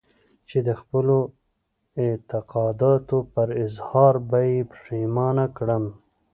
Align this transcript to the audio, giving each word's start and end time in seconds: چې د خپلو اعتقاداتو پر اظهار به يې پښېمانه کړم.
چې 0.49 0.57
د 0.67 0.69
خپلو 0.81 1.17
اعتقاداتو 2.03 3.17
پر 3.33 3.47
اظهار 3.65 4.13
به 4.29 4.39
يې 4.49 4.57
پښېمانه 4.71 5.45
کړم. 5.57 5.83